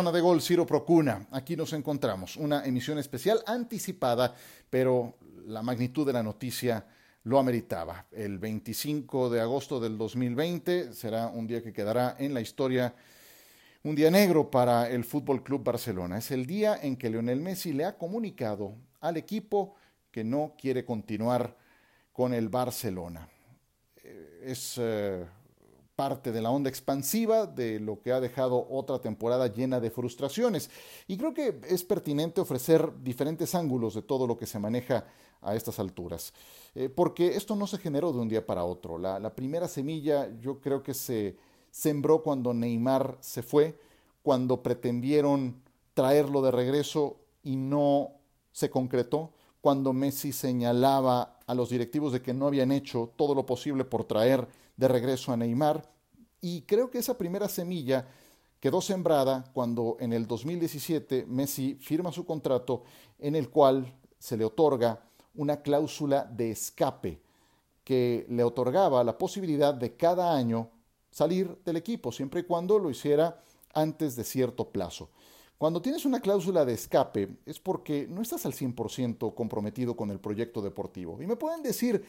zona 0.00 0.12
de 0.12 0.22
gol, 0.22 0.40
Ciro 0.40 0.64
Procuna. 0.64 1.26
Aquí 1.30 1.56
nos 1.56 1.74
encontramos, 1.74 2.38
una 2.38 2.64
emisión 2.64 2.96
especial 2.96 3.42
anticipada, 3.44 4.34
pero 4.70 5.18
la 5.44 5.60
magnitud 5.60 6.06
de 6.06 6.14
la 6.14 6.22
noticia 6.22 6.86
lo 7.24 7.38
ameritaba. 7.38 8.06
El 8.10 8.38
25 8.38 9.28
de 9.28 9.42
agosto 9.42 9.78
del 9.78 9.98
2020 9.98 10.94
será 10.94 11.26
un 11.26 11.46
día 11.46 11.62
que 11.62 11.74
quedará 11.74 12.16
en 12.18 12.32
la 12.32 12.40
historia, 12.40 12.94
un 13.82 13.94
día 13.94 14.10
negro 14.10 14.50
para 14.50 14.88
el 14.88 15.04
Fútbol 15.04 15.42
Club 15.42 15.64
Barcelona. 15.64 16.16
Es 16.16 16.30
el 16.30 16.46
día 16.46 16.78
en 16.80 16.96
que 16.96 17.10
Lionel 17.10 17.42
Messi 17.42 17.74
le 17.74 17.84
ha 17.84 17.98
comunicado 17.98 18.76
al 19.00 19.18
equipo 19.18 19.74
que 20.10 20.24
no 20.24 20.54
quiere 20.58 20.82
continuar 20.82 21.58
con 22.10 22.32
el 22.32 22.48
Barcelona. 22.48 23.28
Eh, 24.02 24.44
es 24.46 24.76
eh, 24.78 25.26
parte 26.00 26.32
de 26.32 26.40
la 26.40 26.50
onda 26.50 26.70
expansiva 26.70 27.44
de 27.44 27.78
lo 27.78 28.00
que 28.00 28.10
ha 28.10 28.20
dejado 28.20 28.66
otra 28.70 29.02
temporada 29.02 29.48
llena 29.48 29.80
de 29.80 29.90
frustraciones. 29.90 30.70
Y 31.06 31.18
creo 31.18 31.34
que 31.34 31.60
es 31.68 31.84
pertinente 31.84 32.40
ofrecer 32.40 32.90
diferentes 33.02 33.54
ángulos 33.54 33.92
de 33.92 34.00
todo 34.00 34.26
lo 34.26 34.38
que 34.38 34.46
se 34.46 34.58
maneja 34.58 35.04
a 35.42 35.54
estas 35.54 35.78
alturas, 35.78 36.32
eh, 36.74 36.88
porque 36.88 37.36
esto 37.36 37.54
no 37.54 37.66
se 37.66 37.76
generó 37.76 38.14
de 38.14 38.18
un 38.18 38.30
día 38.30 38.46
para 38.46 38.64
otro. 38.64 38.96
La, 38.96 39.18
la 39.18 39.34
primera 39.34 39.68
semilla 39.68 40.30
yo 40.40 40.58
creo 40.58 40.82
que 40.82 40.94
se 40.94 41.36
sembró 41.70 42.22
cuando 42.22 42.54
Neymar 42.54 43.18
se 43.20 43.42
fue, 43.42 43.78
cuando 44.22 44.62
pretendieron 44.62 45.60
traerlo 45.92 46.40
de 46.40 46.50
regreso 46.50 47.18
y 47.42 47.56
no 47.56 48.12
se 48.52 48.70
concretó, 48.70 49.34
cuando 49.60 49.92
Messi 49.92 50.32
señalaba 50.32 51.38
a 51.46 51.54
los 51.54 51.70
directivos 51.70 52.12
de 52.12 52.22
que 52.22 52.34
no 52.34 52.46
habían 52.46 52.72
hecho 52.72 53.12
todo 53.16 53.34
lo 53.34 53.44
posible 53.44 53.84
por 53.84 54.04
traer 54.04 54.48
de 54.76 54.88
regreso 54.88 55.32
a 55.32 55.36
Neymar. 55.36 55.90
Y 56.40 56.62
creo 56.62 56.90
que 56.90 56.98
esa 56.98 57.18
primera 57.18 57.48
semilla 57.48 58.06
quedó 58.60 58.80
sembrada 58.80 59.44
cuando 59.52 59.96
en 60.00 60.12
el 60.12 60.26
2017 60.26 61.26
Messi 61.26 61.74
firma 61.74 62.12
su 62.12 62.24
contrato 62.24 62.84
en 63.18 63.36
el 63.36 63.50
cual 63.50 63.92
se 64.18 64.36
le 64.36 64.44
otorga 64.44 65.02
una 65.34 65.62
cláusula 65.62 66.24
de 66.24 66.50
escape 66.50 67.22
que 67.84 68.26
le 68.28 68.44
otorgaba 68.44 69.02
la 69.04 69.18
posibilidad 69.18 69.74
de 69.74 69.96
cada 69.96 70.34
año 70.34 70.70
salir 71.10 71.58
del 71.64 71.76
equipo, 71.76 72.12
siempre 72.12 72.40
y 72.40 72.44
cuando 72.44 72.78
lo 72.78 72.90
hiciera 72.90 73.42
antes 73.74 74.16
de 74.16 74.24
cierto 74.24 74.70
plazo. 74.70 75.10
Cuando 75.60 75.82
tienes 75.82 76.06
una 76.06 76.20
cláusula 76.20 76.64
de 76.64 76.72
escape 76.72 77.36
es 77.44 77.60
porque 77.60 78.06
no 78.08 78.22
estás 78.22 78.46
al 78.46 78.54
100% 78.54 79.34
comprometido 79.34 79.94
con 79.94 80.10
el 80.10 80.18
proyecto 80.18 80.62
deportivo. 80.62 81.20
Y 81.20 81.26
me 81.26 81.36
pueden 81.36 81.62
decir, 81.62 82.02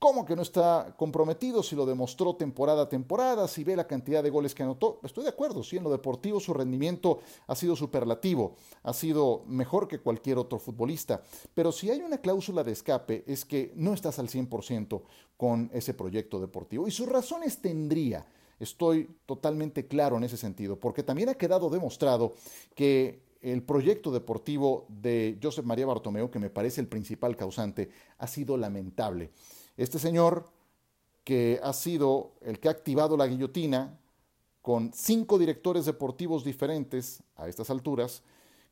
¿Cómo 0.00 0.24
que 0.24 0.34
no 0.34 0.40
está 0.40 0.94
comprometido 0.96 1.62
si 1.62 1.76
lo 1.76 1.84
demostró 1.84 2.34
temporada 2.34 2.84
a 2.84 2.88
temporada, 2.88 3.46
si 3.46 3.64
ve 3.64 3.76
la 3.76 3.86
cantidad 3.86 4.22
de 4.22 4.30
goles 4.30 4.54
que 4.54 4.62
anotó? 4.62 4.98
Estoy 5.02 5.24
de 5.24 5.28
acuerdo, 5.28 5.62
sí, 5.62 5.76
en 5.76 5.84
lo 5.84 5.90
deportivo 5.90 6.40
su 6.40 6.54
rendimiento 6.54 7.20
ha 7.46 7.54
sido 7.54 7.76
superlativo, 7.76 8.54
ha 8.82 8.94
sido 8.94 9.42
mejor 9.46 9.86
que 9.88 10.00
cualquier 10.00 10.38
otro 10.38 10.58
futbolista, 10.58 11.22
pero 11.52 11.70
si 11.70 11.90
hay 11.90 12.00
una 12.00 12.16
cláusula 12.16 12.64
de 12.64 12.72
escape 12.72 13.24
es 13.26 13.44
que 13.44 13.74
no 13.76 13.92
estás 13.92 14.18
al 14.18 14.28
100% 14.28 15.02
con 15.36 15.70
ese 15.74 15.92
proyecto 15.92 16.40
deportivo. 16.40 16.88
Y 16.88 16.92
sus 16.92 17.06
razones 17.06 17.60
tendría, 17.60 18.26
estoy 18.60 19.08
totalmente 19.26 19.86
claro 19.88 20.16
en 20.16 20.24
ese 20.24 20.36
sentido, 20.36 20.78
porque 20.78 21.02
también 21.02 21.30
ha 21.30 21.34
quedado 21.34 21.70
demostrado 21.70 22.34
que 22.74 23.22
el 23.42 23.62
proyecto 23.62 24.12
deportivo 24.12 24.86
de 24.88 25.38
Josep 25.42 25.64
María 25.64 25.86
Bartomeu, 25.86 26.30
que 26.30 26.38
me 26.38 26.50
parece 26.50 26.80
el 26.80 26.86
principal 26.86 27.36
causante, 27.36 27.90
ha 28.18 28.26
sido 28.26 28.56
lamentable. 28.56 29.30
Este 29.76 29.98
señor, 29.98 30.44
que 31.24 31.58
ha 31.62 31.72
sido 31.72 32.34
el 32.42 32.60
que 32.60 32.68
ha 32.68 32.72
activado 32.72 33.16
la 33.16 33.26
guillotina 33.26 33.98
con 34.62 34.92
cinco 34.92 35.38
directores 35.38 35.86
deportivos 35.86 36.44
diferentes 36.44 37.22
a 37.36 37.48
estas 37.48 37.70
alturas, 37.70 38.22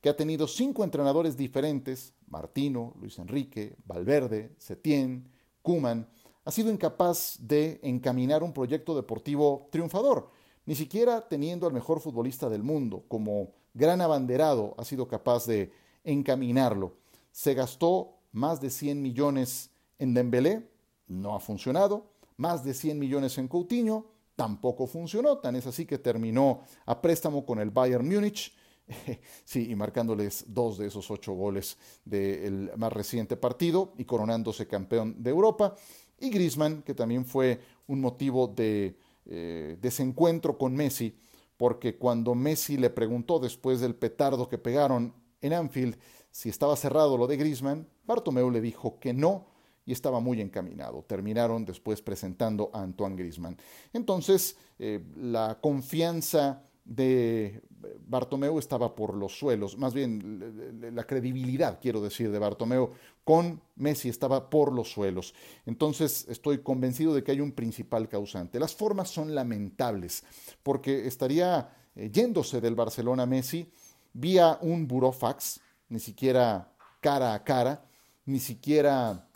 que 0.03 0.11
ha 0.11 0.17
tenido 0.17 0.47
cinco 0.47 0.85
entrenadores 0.85 1.37
diferentes, 1.37 2.13
Martino, 2.29 2.95
Luis 3.01 3.19
Enrique, 3.19 3.75
Valverde, 3.87 4.53
Setién, 4.59 5.29
Kuman, 5.63 6.09
ha 6.49 6.51
sido 6.51 6.71
incapaz 6.71 7.37
de 7.43 7.79
encaminar 7.83 8.43
un 8.43 8.55
proyecto 8.55 8.97
deportivo 8.97 9.69
triunfador, 9.71 10.31
ni 10.65 10.75
siquiera 10.75 11.29
teniendo 11.29 11.67
al 11.67 11.75
mejor 11.75 12.01
futbolista 12.01 12.49
del 12.49 12.63
mundo 12.63 13.05
como 13.07 13.51
gran 13.75 14.01
abanderado 14.01 14.75
ha 14.79 14.85
sido 14.85 15.07
capaz 15.07 15.45
de 15.45 15.71
encaminarlo. 16.05 16.95
Se 17.33 17.53
gastó 17.53 18.15
más 18.33 18.63
de 18.63 18.71
100 18.71 19.03
millones 19.03 19.69
en 19.99 20.15
Dembélé, 20.15 20.67
no 21.07 21.35
ha 21.35 21.41
funcionado. 21.41 22.07
Más 22.39 22.65
de 22.65 22.73
100 22.73 22.99
millones 22.99 23.37
en 23.37 23.47
Coutinho, 23.47 24.07
tampoco 24.35 24.87
funcionó. 24.87 25.37
Tan 25.37 25.55
es 25.55 25.67
así 25.67 25.85
que 25.85 25.99
terminó 25.99 26.63
a 26.87 27.03
préstamo 27.03 27.45
con 27.45 27.59
el 27.59 27.69
Bayern 27.69 28.09
Múnich. 28.09 28.57
sí, 29.45 29.71
y 29.71 29.75
marcándoles 29.75 30.47
dos 30.49 30.79
de 30.79 30.87
esos 30.87 31.11
ocho 31.11 31.35
goles 31.35 31.77
del 32.07 32.73
más 32.79 32.91
reciente 32.91 33.37
partido 33.37 33.93
y 33.99 34.07
coronándose 34.07 34.67
campeón 34.67 35.23
de 35.23 35.29
Europa. 35.29 35.77
Y 36.21 36.31
Griezmann, 36.31 36.83
que 36.83 36.95
también 36.95 37.25
fue 37.25 37.61
un 37.87 38.01
motivo 38.01 38.49
de 38.49 38.97
eh, 39.27 39.77
desencuentro 39.81 40.59
con 40.59 40.75
Messi, 40.75 41.17
porque 41.57 41.97
cuando 41.97 42.35
Messi 42.35 42.77
le 42.77 42.91
preguntó 42.91 43.39
después 43.39 43.81
del 43.81 43.95
petardo 43.95 44.49
que 44.49 44.59
pegaron 44.59 45.15
en 45.41 45.53
Anfield 45.53 45.97
si 46.31 46.49
estaba 46.49 46.77
cerrado 46.77 47.17
lo 47.17 47.27
de 47.27 47.37
Griezmann, 47.37 47.89
Bartomeu 48.07 48.51
le 48.51 48.61
dijo 48.61 48.99
que 49.01 49.13
no, 49.13 49.47
y 49.89 49.93
estaba 49.93 50.21
muy 50.21 50.43
encaminado. 50.43 51.03
Terminaron 51.03 51.65
después 51.65 52.03
presentando 52.03 52.71
a 52.75 52.83
Antoine 52.83 53.17
Grisman. 53.17 53.57
Entonces, 53.95 54.55
eh, 54.79 55.03
la 55.17 55.59
confianza 55.63 56.68
de 56.89 57.63
Bartomeu 58.07 58.59
estaba 58.59 58.95
por 58.95 59.15
los 59.15 59.39
suelos, 59.39 59.77
más 59.77 59.93
bien 59.95 60.91
la 60.95 61.05
credibilidad, 61.05 61.79
quiero 61.81 62.01
decir, 62.01 62.31
de 62.31 62.39
Bartomeu 62.39 62.91
con 63.25 63.61
Messi 63.77 64.09
estaba 64.09 64.49
por 64.49 64.73
los 64.73 64.91
suelos. 64.91 65.35
Entonces 65.67 66.27
estoy 66.29 66.59
convencido 66.59 67.15
de 67.15 67.23
que 67.23 67.33
hay 67.33 67.41
un 67.43 67.53
principal 67.53 68.09
causante. 68.09 68.59
Las 68.59 68.75
formas 68.75 69.11
son 69.11 69.35
lamentables, 69.35 70.25
porque 70.63 71.07
estaría 71.07 71.69
eh, 71.95 72.11
yéndose 72.11 72.61
del 72.63 72.75
Barcelona 72.75 73.27
Messi 73.27 73.71
vía 74.15 74.59
un 74.63 74.89
burofax, 74.89 75.61
ni 75.91 76.01
siquiera 76.01 76.73
cara 77.01 77.35
a 77.35 77.45
cara, 77.45 77.85
ni 78.25 78.41
siquiera 78.41 79.29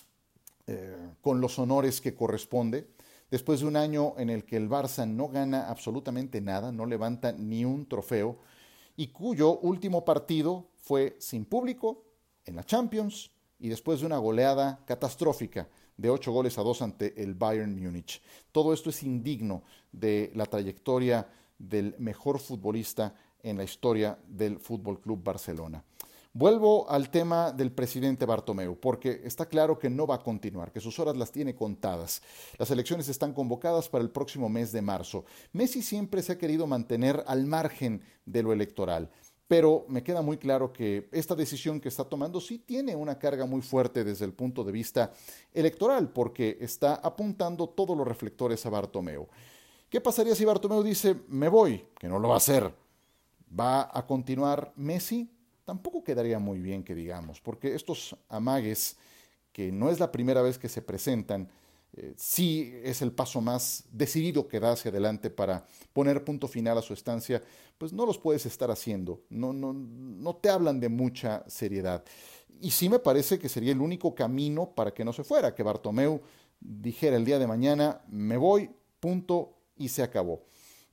eh, 0.67 1.11
con 1.21 1.41
los 1.41 1.59
honores 1.59 2.01
que 2.01 2.15
corresponde. 2.15 2.89
Después 3.33 3.61
de 3.61 3.67
un 3.67 3.77
año 3.77 4.13
en 4.19 4.29
el 4.29 4.45
que 4.45 4.59
el 4.59 4.69
Barça 4.69 5.09
no 5.09 5.29
gana 5.29 5.71
absolutamente 5.71 6.43
nada, 6.43 6.71
no 6.71 6.85
levanta 6.85 7.33
ni 7.33 7.65
un 7.65 7.89
trofeo, 7.89 8.37
y 8.95 9.07
cuyo 9.07 9.59
último 9.61 10.05
partido 10.05 10.69
fue 10.77 11.17
sin 11.19 11.47
público 11.47 12.05
en 12.45 12.57
la 12.57 12.63
Champions 12.63 13.31
y 13.59 13.71
después 13.71 14.01
de 14.01 14.07
una 14.07 14.19
goleada 14.19 14.85
catastrófica 14.85 15.67
de 15.97 16.11
ocho 16.11 16.31
goles 16.31 16.59
a 16.59 16.63
dos 16.63 16.83
ante 16.83 17.23
el 17.23 17.33
Bayern 17.33 17.75
Múnich. 17.75 18.21
Todo 18.53 18.75
esto 18.75 18.91
es 18.91 19.03
indigno 19.03 19.63
de 19.93 20.31
la 20.35 20.45
trayectoria 20.45 21.27
del 21.59 21.95
mejor 21.99 22.39
futbolista 22.39 23.15
en 23.43 23.57
la 23.57 23.65
historia 23.65 24.19
del 24.29 24.59
Fútbol 24.59 25.01
Club 25.01 25.25
Barcelona. 25.25 25.83
Vuelvo 26.35 26.89
al 26.89 27.11
tema 27.11 27.53
del 27.53 27.73
presidente 27.73 28.25
Bartomeu, 28.25 28.75
porque 28.81 29.21
está 29.23 29.45
claro 29.45 29.79
que 29.79 29.91
no 29.91 30.07
va 30.07 30.15
a 30.15 30.23
continuar, 30.23 30.73
que 30.73 30.81
sus 30.81 30.99
horas 30.99 31.15
las 31.15 31.31
tiene 31.31 31.55
contadas. 31.55 32.23
Las 32.57 32.71
elecciones 32.71 33.11
están 33.11 33.35
convocadas 33.35 33.91
para 33.91 34.03
el 34.03 34.11
próximo 34.11 34.49
mes 34.49 34.73
de 34.73 34.81
marzo. 34.81 35.27
Messi 35.53 35.83
siempre 35.83 36.23
se 36.23 36.33
ha 36.33 36.39
querido 36.39 36.67
mantener 36.67 37.23
al 37.27 37.45
margen 37.45 38.03
de 38.25 38.43
lo 38.43 38.55
electoral. 38.55 39.11
Pero 39.47 39.85
me 39.89 40.03
queda 40.03 40.23
muy 40.23 40.39
claro 40.39 40.73
que 40.73 41.11
esta 41.13 41.35
decisión 41.35 41.79
que 41.79 41.91
está 41.91 42.05
tomando 42.05 42.41
sí 42.41 42.59
tiene 42.59 42.97
una 42.97 43.19
carga 43.19 43.45
muy 43.45 43.61
fuerte 43.61 44.03
desde 44.03 44.25
el 44.25 44.33
punto 44.33 44.65
de 44.65 44.73
vista 44.73 45.13
electoral, 45.53 46.09
porque 46.15 46.57
está 46.63 46.95
apuntando 46.95 47.69
todos 47.69 47.95
los 47.95 48.09
reflectores 48.09 48.65
a 48.65 48.71
Bartomeu. 48.71 49.29
¿Qué 49.91 50.01
pasaría 50.01 50.35
si 50.35 50.47
Bartomeu 50.47 50.83
dice, 50.83 51.15
me 51.29 51.49
voy? 51.49 51.85
Que 51.99 52.09
no 52.09 52.19
lo 52.19 52.29
va 52.29 52.35
a 52.37 52.39
hacer. 52.39 52.75
¿Va 53.61 53.91
a 53.93 54.07
continuar 54.07 54.73
Messi? 54.77 55.31
Tampoco 55.65 56.03
quedaría 56.03 56.39
muy 56.39 56.61
bien 56.61 56.83
que 56.83 56.95
digamos, 56.95 57.41
porque 57.41 57.75
estos 57.75 58.17
amagues, 58.29 58.97
que 59.53 59.71
no 59.71 59.91
es 59.91 60.01
la 60.01 60.11
primera 60.11 60.43
vez 60.43 60.59
que 60.59 60.69
se 60.69 60.83
presentan, 60.83 61.49
eh, 61.95 62.15
sí 62.17 62.73
es 62.83 63.03
el 63.03 63.13
paso 63.13 63.43
más 63.43 63.85
decidido 63.93 64.49
que 64.49 64.61
da 64.61 64.73
hacia 64.73 64.91
adelante 64.91 65.29
para 65.29 65.67
poner 65.93 66.25
punto 66.25 66.49
final 66.49 66.79
a 66.79 66.83
su 66.83 66.95
estancia, 66.95 67.43
pues 67.77 67.93
no 67.93 68.07
los 68.07 68.19
puedes 68.19 68.47
estar 68.47 68.71
haciendo, 68.71 69.23
no, 69.29 69.53
no, 69.53 69.73
no 69.75 70.37
te 70.37 70.49
hablan 70.49 70.81
de 70.81 70.89
mucha 70.89 71.45
seriedad. 71.49 72.03
Y 72.61 72.71
sí 72.71 72.89
me 72.89 72.99
parece 72.99 73.39
que 73.39 73.49
sería 73.49 73.73
el 73.73 73.81
único 73.81 74.15
camino 74.15 74.71
para 74.75 74.95
que 74.95 75.05
no 75.05 75.13
se 75.13 75.25
fuera, 75.25 75.55
que 75.55 75.63
Bartomeu 75.63 76.21
dijera 76.61 77.17
el 77.17 77.25
día 77.25 77.39
de 77.39 77.47
mañana, 77.47 78.01
me 78.09 78.37
voy, 78.37 78.71
punto, 79.01 79.59
y 79.77 79.89
se 79.89 80.03
acabó. 80.03 80.45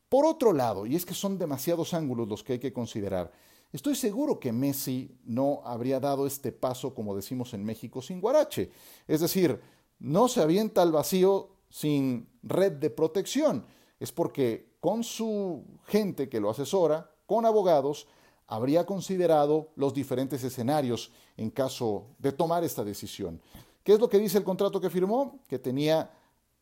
Por 0.10 0.25
otro 0.25 0.51
lado, 0.51 0.86
y 0.86 0.95
es 0.95 1.06
que 1.06 1.13
son 1.13 1.38
demasiados 1.38 1.94
ángulos 1.94 2.27
los 2.27 2.44
que 2.44 2.54
hay 2.54 2.60
que 2.60 2.74
considerar, 2.74 3.31
Estoy 3.71 3.95
seguro 3.95 4.39
que 4.39 4.51
Messi 4.51 5.16
no 5.25 5.62
habría 5.63 6.00
dado 6.00 6.25
este 6.25 6.51
paso, 6.51 6.95
como 6.95 7.16
decimos 7.16 7.54
en 7.54 7.63
México, 7.63 8.01
sin 8.01 8.19
guarache. 8.19 8.71
Es 9.07 9.21
decir, 9.21 9.60
no 10.00 10.27
se 10.27 10.42
avienta 10.42 10.81
al 10.81 10.92
vacío 10.92 11.50
sin 11.69 12.27
red 12.42 12.74
de 12.74 12.89
protección. 12.89 13.66
Es 14.00 14.12
porque 14.12 14.74
con 14.80 15.04
su 15.04 15.63
gente 15.86 16.30
que 16.30 16.39
lo 16.39 16.50
asesora, 16.50 17.12
con 17.27 17.45
abogados, 17.45 18.07
habría 18.48 18.86
considerado 18.88 19.69
los 19.75 19.94
diferentes 19.94 20.44
escenarios 20.44 21.12
en 21.38 21.51
caso 21.51 22.07
de 22.18 22.31
tomar 22.31 22.63
esta 22.63 22.83
decisión. 22.83 23.39
¿Qué 23.83 23.94
es 23.94 24.00
lo 24.00 24.10
que 24.10 24.18
dice 24.18 24.39
el 24.39 24.44
contrato 24.44 24.81
que 24.81 24.89
firmó? 24.89 25.39
Que 25.48 25.60
tenía 25.60 26.12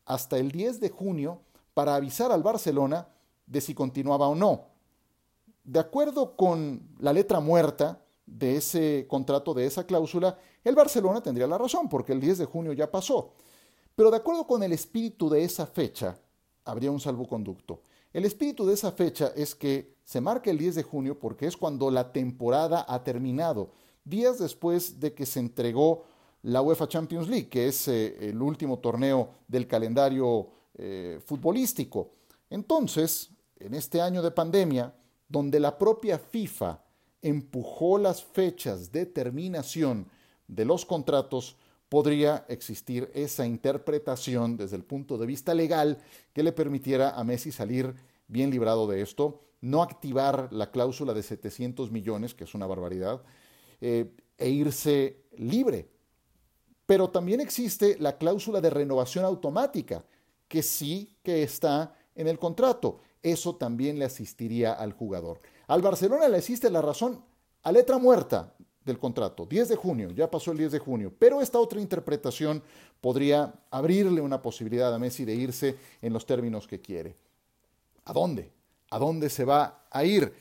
hasta 0.04 0.36
el 0.36 0.50
10 0.50 0.80
de 0.80 0.90
junio 0.90 1.40
para 1.72 1.94
avisar 1.94 2.32
al 2.32 2.42
Barcelona 2.42 3.08
de 3.46 3.62
si 3.62 3.74
continuaba 3.74 4.28
o 4.28 4.34
no. 4.34 4.66
De 5.68 5.80
acuerdo 5.80 6.34
con 6.34 6.80
la 6.98 7.12
letra 7.12 7.40
muerta 7.40 8.02
de 8.24 8.56
ese 8.56 9.04
contrato, 9.06 9.52
de 9.52 9.66
esa 9.66 9.84
cláusula, 9.84 10.38
el 10.64 10.74
Barcelona 10.74 11.22
tendría 11.22 11.46
la 11.46 11.58
razón, 11.58 11.90
porque 11.90 12.14
el 12.14 12.20
10 12.20 12.38
de 12.38 12.44
junio 12.46 12.72
ya 12.72 12.90
pasó. 12.90 13.34
Pero 13.94 14.10
de 14.10 14.16
acuerdo 14.16 14.46
con 14.46 14.62
el 14.62 14.72
espíritu 14.72 15.28
de 15.28 15.44
esa 15.44 15.66
fecha, 15.66 16.18
habría 16.64 16.90
un 16.90 17.00
salvoconducto. 17.00 17.82
El 18.14 18.24
espíritu 18.24 18.64
de 18.64 18.72
esa 18.72 18.92
fecha 18.92 19.30
es 19.36 19.54
que 19.54 19.98
se 20.04 20.22
marca 20.22 20.50
el 20.50 20.56
10 20.56 20.76
de 20.76 20.82
junio 20.84 21.18
porque 21.18 21.46
es 21.46 21.54
cuando 21.54 21.90
la 21.90 22.12
temporada 22.12 22.86
ha 22.88 23.04
terminado, 23.04 23.68
días 24.04 24.38
después 24.38 24.98
de 24.98 25.12
que 25.12 25.26
se 25.26 25.40
entregó 25.40 26.04
la 26.44 26.62
UEFA 26.62 26.88
Champions 26.88 27.28
League, 27.28 27.50
que 27.50 27.68
es 27.68 27.88
eh, 27.88 28.16
el 28.30 28.40
último 28.40 28.78
torneo 28.78 29.32
del 29.46 29.66
calendario 29.66 30.48
eh, 30.78 31.20
futbolístico. 31.26 32.12
Entonces, 32.48 33.28
en 33.60 33.74
este 33.74 34.00
año 34.00 34.22
de 34.22 34.30
pandemia, 34.30 34.94
donde 35.28 35.60
la 35.60 35.78
propia 35.78 36.18
FIFA 36.18 36.82
empujó 37.22 37.98
las 37.98 38.22
fechas 38.22 38.90
de 38.92 39.06
terminación 39.06 40.08
de 40.46 40.64
los 40.64 40.86
contratos, 40.86 41.56
podría 41.88 42.44
existir 42.48 43.10
esa 43.14 43.46
interpretación 43.46 44.56
desde 44.56 44.76
el 44.76 44.84
punto 44.84 45.18
de 45.18 45.26
vista 45.26 45.54
legal 45.54 45.98
que 46.32 46.42
le 46.42 46.52
permitiera 46.52 47.10
a 47.10 47.24
Messi 47.24 47.50
salir 47.50 47.94
bien 48.26 48.50
librado 48.50 48.86
de 48.86 49.00
esto, 49.00 49.40
no 49.60 49.82
activar 49.82 50.48
la 50.52 50.70
cláusula 50.70 51.14
de 51.14 51.22
700 51.22 51.90
millones, 51.90 52.34
que 52.34 52.44
es 52.44 52.54
una 52.54 52.66
barbaridad, 52.66 53.22
eh, 53.80 54.12
e 54.36 54.48
irse 54.50 55.24
libre. 55.36 55.88
Pero 56.86 57.10
también 57.10 57.40
existe 57.40 57.96
la 57.98 58.16
cláusula 58.16 58.60
de 58.60 58.70
renovación 58.70 59.24
automática, 59.24 60.04
que 60.46 60.62
sí 60.62 61.16
que 61.22 61.42
está 61.42 61.94
en 62.14 62.28
el 62.28 62.38
contrato. 62.38 63.00
Eso 63.32 63.56
también 63.56 63.98
le 63.98 64.04
asistiría 64.04 64.72
al 64.72 64.92
jugador. 64.92 65.40
Al 65.66 65.82
Barcelona 65.82 66.28
le 66.28 66.38
asiste 66.38 66.70
la 66.70 66.80
razón 66.80 67.22
a 67.62 67.72
letra 67.72 67.98
muerta 67.98 68.54
del 68.84 68.98
contrato, 68.98 69.44
10 69.44 69.68
de 69.68 69.76
junio, 69.76 70.10
ya 70.12 70.30
pasó 70.30 70.52
el 70.52 70.58
10 70.58 70.72
de 70.72 70.78
junio, 70.78 71.12
pero 71.18 71.42
esta 71.42 71.58
otra 71.58 71.78
interpretación 71.78 72.62
podría 73.02 73.52
abrirle 73.70 74.22
una 74.22 74.40
posibilidad 74.40 74.94
a 74.94 74.98
Messi 74.98 75.26
de 75.26 75.34
irse 75.34 75.76
en 76.00 76.14
los 76.14 76.24
términos 76.24 76.66
que 76.66 76.80
quiere. 76.80 77.14
¿A 78.06 78.14
dónde? 78.14 78.50
¿A 78.90 78.98
dónde 78.98 79.28
se 79.28 79.44
va 79.44 79.84
a 79.90 80.04
ir? 80.04 80.32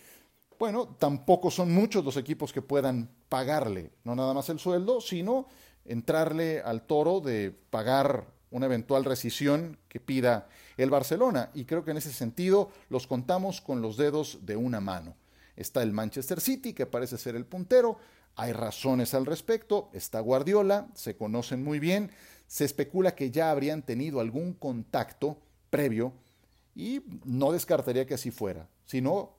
Bueno, 0.57 0.95
tampoco 0.97 1.51
son 1.51 1.73
muchos 1.73 2.05
los 2.05 2.15
equipos 2.15 2.53
que 2.53 2.61
puedan 2.61 3.09
pagarle, 3.27 3.91
no 4.05 4.15
nada 4.15 4.33
más 4.33 4.47
el 4.47 4.59
sueldo, 4.59 5.01
sino 5.01 5.47
entrarle 5.83 6.61
al 6.61 6.83
toro 6.83 7.19
de 7.19 7.51
pagar 7.69 8.36
una 8.57 8.65
eventual 8.65 9.05
rescisión 9.05 9.77
que 9.87 9.99
pida 9.99 10.49
el 10.77 10.89
Barcelona. 10.89 11.51
Y 11.53 11.65
creo 11.65 11.85
que 11.85 11.91
en 11.91 11.97
ese 11.97 12.11
sentido 12.11 12.71
los 12.89 13.07
contamos 13.07 13.61
con 13.61 13.81
los 13.81 13.97
dedos 13.97 14.39
de 14.41 14.55
una 14.55 14.81
mano. 14.81 15.15
Está 15.55 15.81
el 15.81 15.91
Manchester 15.91 16.41
City, 16.41 16.73
que 16.73 16.85
parece 16.85 17.17
ser 17.17 17.35
el 17.35 17.45
puntero, 17.45 17.97
hay 18.35 18.53
razones 18.53 19.15
al 19.15 19.25
respecto, 19.25 19.89
está 19.93 20.19
Guardiola, 20.19 20.89
se 20.93 21.17
conocen 21.17 21.63
muy 21.63 21.79
bien, 21.79 22.11
se 22.45 22.65
especula 22.65 23.15
que 23.15 23.31
ya 23.31 23.49
habrían 23.49 23.81
tenido 23.81 24.19
algún 24.19 24.53
contacto 24.53 25.39
previo 25.71 26.13
y 26.75 27.01
no 27.25 27.51
descartaría 27.51 28.05
que 28.05 28.13
así 28.13 28.29
fuera, 28.29 28.69
sino 28.85 29.33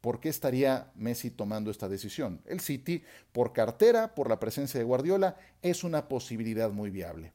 ¿por 0.00 0.18
qué 0.20 0.30
estaría 0.30 0.90
Messi 0.94 1.30
tomando 1.30 1.70
esta 1.70 1.90
decisión? 1.90 2.40
El 2.46 2.60
City, 2.60 3.02
por 3.32 3.52
cartera, 3.52 4.14
por 4.14 4.30
la 4.30 4.40
presencia 4.40 4.80
de 4.80 4.84
Guardiola, 4.84 5.36
es 5.60 5.84
una 5.84 6.08
posibilidad 6.08 6.70
muy 6.70 6.88
viable. 6.88 7.34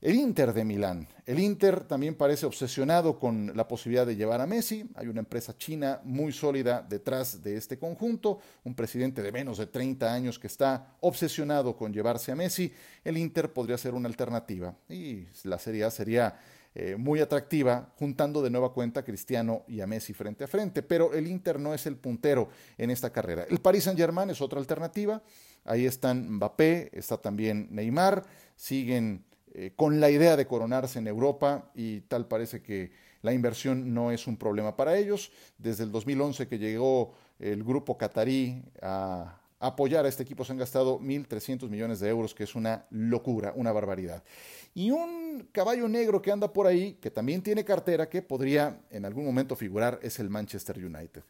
El 0.00 0.14
Inter 0.14 0.52
de 0.52 0.64
Milán. 0.64 1.08
El 1.26 1.40
Inter 1.40 1.80
también 1.80 2.14
parece 2.14 2.46
obsesionado 2.46 3.18
con 3.18 3.50
la 3.56 3.66
posibilidad 3.66 4.06
de 4.06 4.14
llevar 4.14 4.40
a 4.40 4.46
Messi. 4.46 4.88
Hay 4.94 5.08
una 5.08 5.18
empresa 5.18 5.58
china 5.58 6.00
muy 6.04 6.30
sólida 6.32 6.86
detrás 6.88 7.42
de 7.42 7.56
este 7.56 7.80
conjunto, 7.80 8.38
un 8.62 8.76
presidente 8.76 9.22
de 9.22 9.32
menos 9.32 9.58
de 9.58 9.66
30 9.66 10.14
años 10.14 10.38
que 10.38 10.46
está 10.46 10.94
obsesionado 11.00 11.76
con 11.76 11.92
llevarse 11.92 12.30
a 12.30 12.36
Messi. 12.36 12.72
El 13.02 13.18
Inter 13.18 13.52
podría 13.52 13.76
ser 13.76 13.92
una 13.92 14.06
alternativa 14.06 14.72
y 14.88 15.26
la 15.42 15.58
Serie 15.58 15.82
A 15.82 15.90
sería 15.90 16.38
eh, 16.76 16.94
muy 16.96 17.18
atractiva, 17.18 17.92
juntando 17.98 18.40
de 18.40 18.50
nueva 18.50 18.72
cuenta 18.72 19.00
a 19.00 19.04
Cristiano 19.04 19.64
y 19.66 19.80
a 19.80 19.88
Messi 19.88 20.12
frente 20.14 20.44
a 20.44 20.46
frente. 20.46 20.84
Pero 20.84 21.12
el 21.12 21.26
Inter 21.26 21.58
no 21.58 21.74
es 21.74 21.86
el 21.86 21.96
puntero 21.96 22.50
en 22.76 22.92
esta 22.92 23.10
carrera. 23.10 23.46
El 23.50 23.58
Paris 23.58 23.82
Saint-Germain 23.82 24.30
es 24.30 24.40
otra 24.40 24.60
alternativa. 24.60 25.20
Ahí 25.64 25.86
están 25.86 26.34
Mbappé, 26.34 26.90
está 26.92 27.16
también 27.16 27.66
Neymar, 27.72 28.24
siguen 28.54 29.24
eh, 29.54 29.72
con 29.74 30.00
la 30.00 30.10
idea 30.10 30.36
de 30.36 30.46
coronarse 30.46 30.98
en 30.98 31.06
Europa 31.06 31.70
y 31.74 32.00
tal 32.02 32.26
parece 32.26 32.62
que 32.62 32.90
la 33.22 33.32
inversión 33.32 33.92
no 33.94 34.10
es 34.10 34.26
un 34.26 34.36
problema 34.36 34.76
para 34.76 34.96
ellos. 34.96 35.30
Desde 35.58 35.84
el 35.84 35.92
2011 35.92 36.48
que 36.48 36.58
llegó 36.58 37.14
el 37.38 37.64
grupo 37.64 37.96
catarí 37.96 38.62
a 38.82 39.38
apoyar 39.60 40.04
a 40.04 40.08
este 40.08 40.22
equipo 40.22 40.44
se 40.44 40.52
han 40.52 40.58
gastado 40.58 41.00
1.300 41.00 41.68
millones 41.68 42.00
de 42.00 42.08
euros, 42.08 42.34
que 42.34 42.44
es 42.44 42.54
una 42.54 42.86
locura, 42.90 43.52
una 43.56 43.72
barbaridad. 43.72 44.22
Y 44.74 44.90
un 44.90 45.48
caballo 45.52 45.88
negro 45.88 46.22
que 46.22 46.30
anda 46.30 46.52
por 46.52 46.66
ahí, 46.66 46.94
que 47.00 47.10
también 47.10 47.42
tiene 47.42 47.64
cartera, 47.64 48.08
que 48.08 48.22
podría 48.22 48.80
en 48.90 49.04
algún 49.04 49.24
momento 49.24 49.56
figurar, 49.56 49.98
es 50.02 50.18
el 50.18 50.30
Manchester 50.30 50.78
United. 50.78 51.22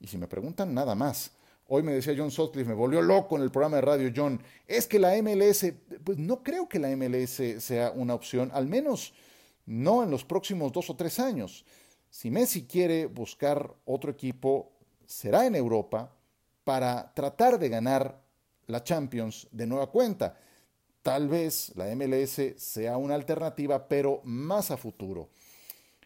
Y 0.00 0.06
si 0.06 0.18
me 0.18 0.26
preguntan 0.26 0.74
nada 0.74 0.94
más, 0.94 1.32
Hoy 1.68 1.82
me 1.82 1.92
decía 1.92 2.14
John 2.16 2.30
Sutcliffe, 2.30 2.68
me 2.68 2.74
volvió 2.74 3.02
loco 3.02 3.36
en 3.36 3.42
el 3.42 3.50
programa 3.50 3.76
de 3.76 3.82
radio 3.82 4.12
John, 4.14 4.40
es 4.68 4.86
que 4.86 5.00
la 5.00 5.20
MLS, 5.20 5.72
pues 6.04 6.16
no 6.16 6.44
creo 6.44 6.68
que 6.68 6.78
la 6.78 6.94
MLS 6.94 7.42
sea 7.58 7.90
una 7.90 8.14
opción, 8.14 8.52
al 8.54 8.68
menos 8.68 9.14
no 9.64 10.04
en 10.04 10.10
los 10.10 10.24
próximos 10.24 10.72
dos 10.72 10.90
o 10.90 10.94
tres 10.94 11.18
años. 11.18 11.64
Si 12.08 12.30
Messi 12.30 12.66
quiere 12.66 13.06
buscar 13.06 13.74
otro 13.84 14.12
equipo, 14.12 14.70
será 15.06 15.44
en 15.44 15.56
Europa 15.56 16.14
para 16.62 17.12
tratar 17.14 17.58
de 17.58 17.68
ganar 17.68 18.22
la 18.68 18.84
Champions 18.84 19.48
de 19.50 19.66
nueva 19.66 19.90
cuenta. 19.90 20.38
Tal 21.02 21.28
vez 21.28 21.72
la 21.74 21.92
MLS 21.96 22.40
sea 22.58 22.96
una 22.96 23.16
alternativa, 23.16 23.88
pero 23.88 24.20
más 24.22 24.70
a 24.70 24.76
futuro. 24.76 25.30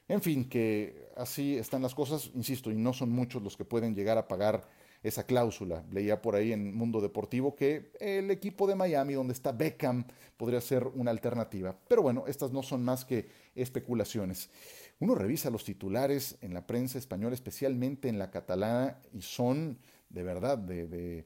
En 0.08 0.22
fin, 0.22 0.48
que 0.48 1.10
así 1.16 1.58
están 1.58 1.82
las 1.82 1.94
cosas, 1.94 2.30
insisto, 2.34 2.70
y 2.70 2.76
no 2.76 2.94
son 2.94 3.10
muchos 3.10 3.42
los 3.42 3.58
que 3.58 3.66
pueden 3.66 3.94
llegar 3.94 4.16
a 4.16 4.26
pagar 4.26 4.79
esa 5.02 5.24
cláusula. 5.24 5.84
Leía 5.90 6.20
por 6.20 6.34
ahí 6.34 6.52
en 6.52 6.74
Mundo 6.74 7.00
Deportivo 7.00 7.54
que 7.54 7.92
el 8.00 8.30
equipo 8.30 8.66
de 8.66 8.74
Miami, 8.74 9.14
donde 9.14 9.32
está 9.32 9.52
Beckham, 9.52 10.04
podría 10.36 10.60
ser 10.60 10.86
una 10.86 11.10
alternativa. 11.10 11.76
Pero 11.88 12.02
bueno, 12.02 12.24
estas 12.26 12.52
no 12.52 12.62
son 12.62 12.84
más 12.84 13.04
que 13.04 13.28
especulaciones. 13.54 14.50
Uno 14.98 15.14
revisa 15.14 15.48
los 15.50 15.64
titulares 15.64 16.36
en 16.42 16.52
la 16.52 16.66
prensa 16.66 16.98
española, 16.98 17.34
especialmente 17.34 18.08
en 18.08 18.18
la 18.18 18.30
catalana, 18.30 18.98
y 19.14 19.22
son 19.22 19.78
de 20.10 20.22
verdad 20.22 20.58
de, 20.58 21.24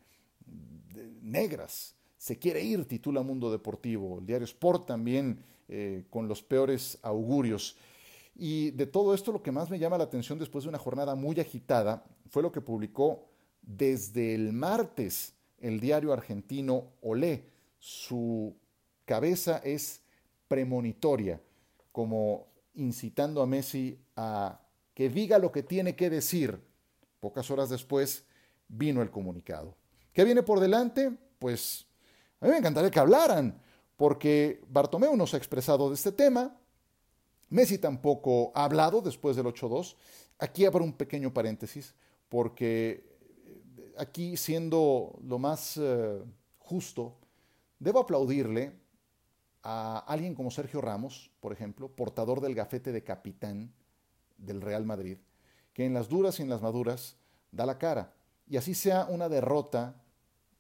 negras. 1.23 1.97
Se 2.17 2.39
quiere 2.39 2.63
ir, 2.63 2.87
titula 2.87 3.23
Mundo 3.23 3.51
Deportivo. 3.51 4.21
El 4.21 4.27
diario 4.27 4.45
Sport 4.45 4.87
también 4.87 5.41
eh, 5.69 6.05
con 6.11 6.29
los 6.29 6.43
peores 6.43 6.99
augurios. 7.03 7.77
Y 8.37 8.71
de 8.73 8.87
todo 8.87 9.15
esto 9.15 9.33
lo 9.33 9.43
que 9.43 9.53
más 9.53 9.71
me 9.71 9.79
llama 9.79 9.99
la 9.99 10.05
atención 10.05 10.39
después 10.39 10.65
de 10.65 10.69
una 10.69 10.79
jornada 10.79 11.15
muy 11.15 11.39
agitada 11.41 12.05
fue 12.29 12.43
lo 12.43 12.53
que 12.53 12.61
publicó 12.61 13.29
desde 13.67 14.35
el 14.35 14.53
martes 14.53 15.35
el 15.59 15.81
diario 15.81 16.13
argentino 16.13 16.93
Olé. 17.01 17.45
Su 17.79 18.55
cabeza 19.05 19.59
es 19.65 20.01
premonitoria, 20.49 21.41
como 21.93 22.47
incitando 22.75 23.43
a 23.43 23.47
Messi 23.47 23.99
a 24.17 24.61
que 24.95 25.09
diga 25.09 25.39
lo 25.39 25.51
que 25.51 25.63
tiene 25.63 25.97
que 25.97 26.11
decir. 26.11 26.61
Pocas 27.21 27.51
horas 27.51 27.71
después 27.71 28.25
vino 28.69 29.03
el 29.03 29.11
comunicado. 29.11 29.77
¿Qué 30.13 30.25
viene 30.25 30.43
por 30.43 30.61
delante? 30.61 31.13
Pues 31.39 31.87
a 32.41 32.47
mí 32.47 32.53
me 32.53 32.59
encantaría 32.59 32.91
que 32.91 33.01
hablaran, 33.01 33.61
porque 33.97 34.63
Bartomeu 34.69 35.17
nos 35.17 35.35
ha 35.35 35.37
expresado 35.37 35.89
de 35.89 35.95
este 35.95 36.13
tema, 36.13 36.57
Messi 37.49 37.79
tampoco 37.79 38.53
ha 38.55 38.65
hablado 38.65 39.01
después 39.01 39.37
del 39.37 39.47
8-2. 39.47 39.95
Aquí 40.39 40.65
habrá 40.65 40.83
un 40.83 40.93
pequeño 40.93 41.33
paréntesis, 41.33 41.95
porque 42.29 43.14
aquí 43.99 44.37
siendo 44.37 45.19
lo 45.23 45.39
más 45.39 45.77
eh, 45.77 46.23
justo, 46.59 47.17
debo 47.79 48.01
aplaudirle 48.01 48.73
a 49.63 49.99
alguien 49.99 50.35
como 50.35 50.51
Sergio 50.51 50.81
Ramos, 50.81 51.31
por 51.41 51.53
ejemplo, 51.53 51.89
portador 51.89 52.41
del 52.41 52.55
gafete 52.55 52.93
de 52.93 53.03
capitán 53.03 53.73
del 54.37 54.61
Real 54.61 54.85
Madrid, 54.85 55.19
que 55.73 55.87
en 55.87 55.95
las 55.95 56.09
duras 56.09 56.39
y 56.39 56.43
en 56.43 56.51
las 56.51 56.61
maduras 56.61 57.17
da 57.51 57.65
la 57.67 57.79
cara. 57.79 58.13
Y 58.47 58.57
así 58.57 58.75
sea 58.75 59.07
una 59.07 59.29
derrota 59.29 60.03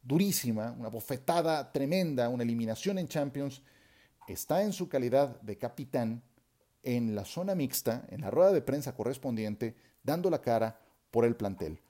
durísima, 0.03 0.75
una 0.79 0.89
bofetada 0.89 1.71
tremenda, 1.73 2.29
una 2.29 2.43
eliminación 2.43 2.99
en 2.99 3.09
Champions, 3.09 3.63
está 4.27 4.63
en 4.63 4.73
su 4.73 4.89
calidad 4.89 5.41
de 5.43 5.59
capitán 5.59 6.23
en 6.83 7.15
la 7.15 7.25
zona 7.25 7.55
mixta, 7.55 8.07
en 8.11 8.21
la 8.21 8.31
rueda 8.31 8.53
de 8.53 8.63
prensa 8.63 8.95
correspondiente, 8.95 9.75
dando 10.03 10.31
la 10.31 10.41
cara 10.41 10.79
por 11.11 11.25
el 11.25 11.37
plantel. 11.37 11.81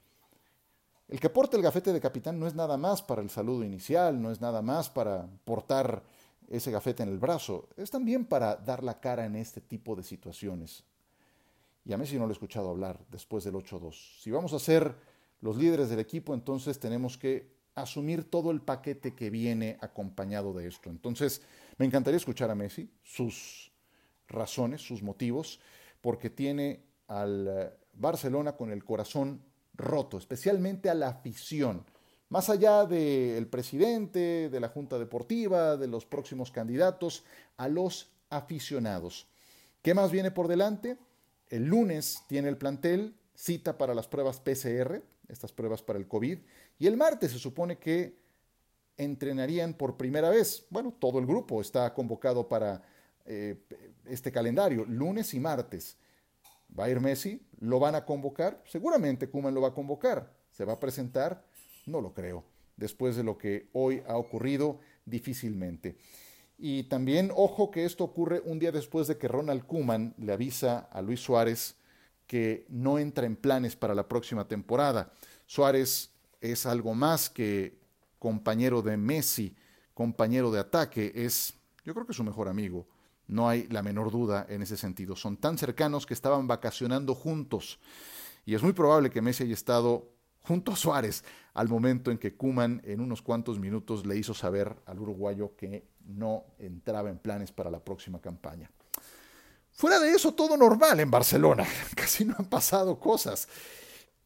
El 1.07 1.19
que 1.19 1.29
porte 1.29 1.55
el 1.55 1.63
gafete 1.63 1.93
de 1.93 2.01
capitán 2.01 2.39
no 2.39 2.47
es 2.47 2.55
nada 2.55 2.77
más 2.77 3.03
para 3.03 3.21
el 3.21 3.29
saludo 3.29 3.63
inicial, 3.63 4.19
no 4.19 4.31
es 4.31 4.41
nada 4.41 4.61
más 4.61 4.89
para 4.89 5.27
portar 5.43 6.03
ese 6.49 6.71
gafete 6.71 7.03
en 7.03 7.09
el 7.09 7.19
brazo, 7.19 7.69
es 7.77 7.91
también 7.91 8.25
para 8.25 8.55
dar 8.55 8.83
la 8.83 8.99
cara 8.99 9.25
en 9.25 9.35
este 9.35 9.61
tipo 9.61 9.95
de 9.95 10.03
situaciones. 10.03 10.83
Y 11.85 11.93
a 11.93 11.97
Messi 11.97 12.17
no 12.17 12.25
lo 12.25 12.31
he 12.31 12.33
escuchado 12.33 12.69
hablar 12.69 12.99
después 13.11 13.43
del 13.43 13.53
8-2. 13.53 14.21
Si 14.21 14.31
vamos 14.31 14.53
a 14.53 14.59
ser 14.59 14.95
los 15.41 15.57
líderes 15.57 15.89
del 15.89 15.99
equipo, 15.99 16.33
entonces 16.33 16.79
tenemos 16.79 17.17
que 17.17 17.53
asumir 17.75 18.29
todo 18.29 18.49
el 18.49 18.61
paquete 18.61 19.13
que 19.13 19.29
viene 19.29 19.77
acompañado 19.81 20.53
de 20.53 20.67
esto. 20.67 20.89
Entonces, 20.89 21.43
me 21.77 21.85
encantaría 21.85 22.17
escuchar 22.17 22.49
a 22.49 22.55
Messi, 22.55 22.89
sus 23.03 23.71
razones, 24.27 24.81
sus 24.81 25.03
motivos, 25.03 25.59
porque 26.01 26.31
tiene 26.31 26.83
al 27.07 27.47
eh, 27.47 27.69
Barcelona 27.93 28.55
con 28.55 28.71
el 28.71 28.83
corazón 28.83 29.41
roto, 29.77 30.17
especialmente 30.17 30.89
a 30.89 30.93
la 30.93 31.09
afición. 31.09 31.85
Más 32.29 32.49
allá 32.49 32.85
del 32.85 33.47
presidente, 33.47 34.49
de 34.49 34.59
la 34.59 34.69
Junta 34.69 34.97
Deportiva, 34.97 35.77
de 35.77 35.87
los 35.87 36.05
próximos 36.05 36.51
candidatos, 36.51 37.23
a 37.57 37.67
los 37.67 38.11
aficionados. 38.29 39.27
¿Qué 39.81 39.93
más 39.93 40.11
viene 40.11 40.31
por 40.31 40.47
delante? 40.47 40.97
El 41.49 41.65
lunes 41.65 42.23
tiene 42.27 42.49
el 42.49 42.57
plantel 42.57 43.15
cita 43.35 43.77
para 43.77 43.93
las 43.93 44.07
pruebas 44.07 44.39
PCR, 44.39 45.01
estas 45.27 45.51
pruebas 45.51 45.83
para 45.83 45.99
el 45.99 46.07
COVID, 46.07 46.39
y 46.79 46.87
el 46.87 46.97
martes 46.97 47.31
se 47.31 47.39
supone 47.39 47.77
que 47.77 48.17
entrenarían 48.97 49.73
por 49.73 49.97
primera 49.97 50.29
vez. 50.29 50.65
Bueno, 50.69 50.93
todo 50.97 51.19
el 51.19 51.25
grupo 51.25 51.61
está 51.61 51.93
convocado 51.93 52.47
para 52.47 52.81
eh, 53.25 53.57
este 54.05 54.31
calendario, 54.31 54.85
lunes 54.85 55.33
y 55.33 55.39
martes. 55.39 55.97
¿Va 56.77 56.85
a 56.85 56.89
ir 56.89 56.99
Messi? 56.99 57.41
¿Lo 57.59 57.79
van 57.79 57.95
a 57.95 58.05
convocar? 58.05 58.61
Seguramente 58.65 59.29
Kuman 59.29 59.53
lo 59.53 59.61
va 59.61 59.69
a 59.69 59.73
convocar. 59.73 60.33
¿Se 60.51 60.65
va 60.65 60.73
a 60.73 60.79
presentar? 60.79 61.45
No 61.85 62.01
lo 62.01 62.13
creo. 62.13 62.43
Después 62.75 63.15
de 63.15 63.23
lo 63.23 63.37
que 63.37 63.69
hoy 63.73 64.03
ha 64.07 64.17
ocurrido, 64.17 64.79
difícilmente. 65.05 65.97
Y 66.57 66.83
también, 66.83 67.31
ojo 67.35 67.71
que 67.71 67.85
esto 67.85 68.03
ocurre 68.03 68.41
un 68.45 68.59
día 68.59 68.71
después 68.71 69.07
de 69.07 69.17
que 69.17 69.27
Ronald 69.27 69.65
Kuman 69.65 70.13
le 70.17 70.33
avisa 70.33 70.79
a 70.79 71.01
Luis 71.01 71.19
Suárez 71.19 71.75
que 72.27 72.65
no 72.69 72.97
entra 72.97 73.25
en 73.25 73.35
planes 73.35 73.75
para 73.75 73.95
la 73.95 74.07
próxima 74.07 74.47
temporada. 74.47 75.11
Suárez 75.45 76.11
es 76.41 76.65
algo 76.65 76.93
más 76.93 77.29
que 77.29 77.77
compañero 78.19 78.81
de 78.81 78.97
Messi, 78.97 79.55
compañero 79.93 80.51
de 80.51 80.59
ataque, 80.59 81.11
es, 81.15 81.53
yo 81.83 81.93
creo 81.93 82.05
que 82.05 82.13
su 82.13 82.23
mejor 82.23 82.47
amigo. 82.47 82.87
No 83.27 83.49
hay 83.49 83.67
la 83.67 83.81
menor 83.81 84.11
duda 84.11 84.45
en 84.49 84.61
ese 84.61 84.77
sentido. 84.77 85.15
Son 85.15 85.37
tan 85.37 85.57
cercanos 85.57 86.05
que 86.05 86.13
estaban 86.13 86.47
vacacionando 86.47 87.15
juntos. 87.15 87.79
Y 88.45 88.53
es 88.53 88.61
muy 88.61 88.73
probable 88.73 89.09
que 89.09 89.21
Messi 89.21 89.43
haya 89.43 89.53
estado 89.53 90.09
junto 90.41 90.71
a 90.71 90.75
Suárez 90.75 91.23
al 91.53 91.67
momento 91.67 92.11
en 92.11 92.17
que 92.17 92.35
Kuman 92.35 92.81
en 92.85 93.01
unos 93.01 93.21
cuantos 93.21 93.59
minutos 93.59 94.05
le 94.05 94.17
hizo 94.17 94.33
saber 94.33 94.75
al 94.85 94.99
uruguayo 94.99 95.55
que 95.55 95.87
no 96.05 96.45
entraba 96.59 97.09
en 97.09 97.17
planes 97.17 97.51
para 97.51 97.71
la 97.71 97.79
próxima 97.79 98.21
campaña. 98.21 98.69
Fuera 99.71 99.99
de 99.99 100.11
eso, 100.11 100.33
todo 100.33 100.55
normal 100.55 100.99
en 100.99 101.11
Barcelona. 101.11 101.65
Casi 101.95 102.25
no 102.25 102.35
han 102.37 102.45
pasado 102.45 102.99
cosas. 102.99 103.47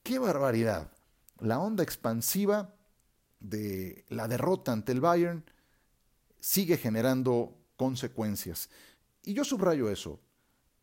¡Qué 0.04 0.20
barbaridad! 0.20 0.92
La 1.40 1.60
onda 1.60 1.84
expansiva 1.84 2.74
de 3.40 4.04
la 4.10 4.28
derrota 4.28 4.74
ante 4.74 4.92
el 4.92 5.02
Bayern 5.02 5.44
sigue 6.40 6.78
generando 6.78 7.56
consecuencias. 7.78 8.70
Y 9.24 9.34
yo 9.34 9.44
subrayo 9.44 9.90
eso. 9.90 10.20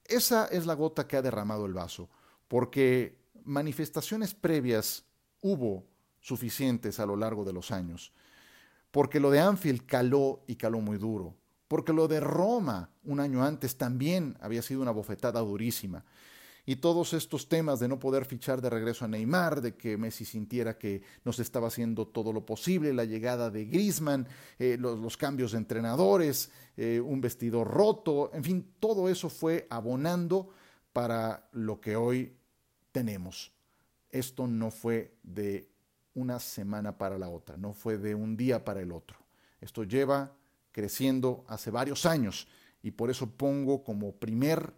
Esa 0.05 0.47
es 0.47 0.67
la 0.67 0.75
gota 0.75 1.07
que 1.09 1.17
ha 1.17 1.23
derramado 1.23 1.67
el 1.67 1.73
vaso, 1.73 2.09
porque 2.49 3.19
manifestaciones 3.45 4.35
previas 4.35 5.05
hubo 5.41 5.85
suficientes 6.21 7.01
a 7.01 7.07
lo 7.07 7.17
largo 7.17 7.45
de 7.45 7.53
los 7.53 7.71
años, 7.71 8.13
porque 8.91 9.21
lo 9.21 9.31
de 9.31 9.41
Anfield 9.41 9.87
caló 9.87 10.43
y 10.47 10.57
caló 10.57 10.81
muy 10.81 10.99
duro, 10.99 11.37
porque 11.69 11.93
lo 11.93 12.09
de 12.09 12.21
Roma 12.21 12.91
un 13.05 13.21
año 13.21 13.45
antes 13.45 13.77
también 13.77 14.37
había 14.41 14.63
sido 14.63 14.83
una 14.83 14.91
bofetada 14.91 15.41
durísima. 15.41 16.05
Y 16.69 16.77
todos 16.77 17.13
estos 17.13 17.49
temas 17.49 17.79
de 17.79 17.87
no 17.87 18.01
poder 18.01 18.25
fichar 18.25 18.61
de 18.61 18.69
regreso 18.69 19.05
a 19.05 19.09
Neymar, 19.09 19.61
de 19.61 19.77
que 19.77 19.97
Messi 19.97 20.25
sintiera 20.25 20.77
que 20.77 21.01
no 21.25 21.33
se 21.33 21.43
estaba 21.43 21.69
haciendo 21.69 22.09
todo 22.09 22.33
lo 22.33 22.45
posible, 22.45 22.93
la 22.93 23.05
llegada 23.05 23.51
de 23.51 23.67
Griezmann, 23.67 24.27
eh, 24.59 24.77
los, 24.77 25.17
cambios 25.17 25.53
de 25.53 25.59
entrenadores, 25.59 26.51
eh, 26.77 27.01
un 27.01 27.21
vestidor 27.21 27.69
roto, 27.69 28.33
en 28.35 28.43
fin, 28.43 28.75
todo 28.81 29.09
eso 29.09 29.29
fue 29.29 29.69
abonando 29.71 30.51
para 30.93 31.49
lo 31.53 31.81
que 31.81 31.95
hoy 31.95 32.37
tenemos. 32.91 33.53
Esto 34.11 34.49
no 34.49 34.73
fue 34.73 35.15
de 35.23 35.71
una 36.15 36.41
semana 36.41 36.99
para 36.99 37.17
la 37.17 37.29
otra, 37.29 37.57
no 37.57 37.75
fue 37.75 37.97
de 37.97 38.17
un 38.17 38.37
día 38.37 38.65
para 38.65 38.81
el 38.81 38.91
otro. 38.91 39.19
Esto 39.61 39.85
lleva 39.85 40.33
creciendo 40.73 41.45
hace 41.47 41.71
varios 41.71 42.07
años 42.07 42.49
y 42.83 42.91
por 42.91 43.09
eso 43.09 43.31
pongo 43.31 43.85
como 43.85 44.17
primer 44.17 44.73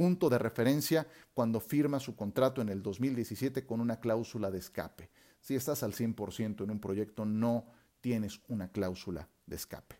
punto 0.00 0.30
de 0.30 0.38
referencia 0.38 1.06
cuando 1.34 1.60
firma 1.60 2.00
su 2.00 2.16
contrato 2.16 2.62
en 2.62 2.70
el 2.70 2.82
2017 2.82 3.66
con 3.66 3.82
una 3.82 4.00
cláusula 4.00 4.50
de 4.50 4.56
escape. 4.56 5.10
Si 5.42 5.54
estás 5.54 5.82
al 5.82 5.92
100% 5.92 6.64
en 6.64 6.70
un 6.70 6.80
proyecto, 6.80 7.26
no 7.26 7.66
tienes 8.00 8.40
una 8.48 8.68
cláusula 8.72 9.28
de 9.44 9.56
escape. 9.56 9.96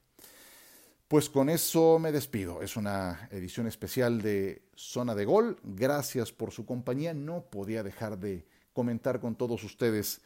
Pues 1.06 1.28
con 1.28 1.50
eso 1.50 1.98
me 1.98 2.12
despido. 2.12 2.62
Es 2.62 2.78
una 2.78 3.28
edición 3.30 3.66
especial 3.66 4.22
de 4.22 4.62
Zona 4.74 5.14
de 5.14 5.26
Gol. 5.26 5.58
Gracias 5.64 6.32
por 6.32 6.50
su 6.50 6.64
compañía. 6.64 7.12
No 7.12 7.50
podía 7.50 7.82
dejar 7.82 8.18
de 8.18 8.46
comentar 8.72 9.20
con 9.20 9.34
todos 9.34 9.62
ustedes 9.64 10.22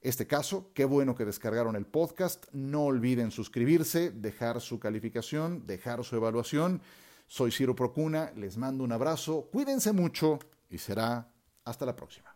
este 0.00 0.26
caso. 0.26 0.72
Qué 0.74 0.84
bueno 0.84 1.14
que 1.14 1.24
descargaron 1.24 1.76
el 1.76 1.86
podcast. 1.86 2.46
No 2.50 2.86
olviden 2.86 3.30
suscribirse, 3.30 4.10
dejar 4.10 4.60
su 4.60 4.80
calificación, 4.80 5.64
dejar 5.64 6.02
su 6.02 6.16
evaluación. 6.16 6.82
Soy 7.34 7.50
Ciro 7.50 7.74
Procuna, 7.74 8.30
les 8.36 8.58
mando 8.58 8.84
un 8.84 8.92
abrazo, 8.92 9.48
cuídense 9.50 9.90
mucho 9.94 10.38
y 10.68 10.76
será 10.76 11.32
hasta 11.64 11.86
la 11.86 11.96
próxima. 11.96 12.31